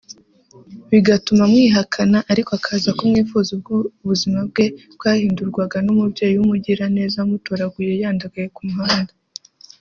bigatuma 0.91 1.41
amwihakana 1.47 2.17
ariko 2.31 2.51
akaza 2.59 2.89
kumwifuza 2.97 3.49
ubwo 3.55 3.73
ubuzima 4.03 4.39
bwe 4.49 4.65
bwahindurwaga 4.95 5.77
n’umubyeyi 5.85 6.35
w’umugiraneza 6.37 7.17
wamutoraguye 7.21 7.91
yandagaye 8.01 8.47
ku 8.57 8.61
muhanda 8.71 9.13